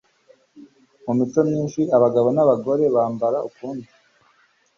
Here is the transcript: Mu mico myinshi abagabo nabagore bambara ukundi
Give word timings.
Mu 1.05 1.11
mico 1.17 1.39
myinshi 1.49 1.81
abagabo 1.95 2.27
nabagore 2.35 2.83
bambara 2.95 3.37
ukundi 3.49 3.87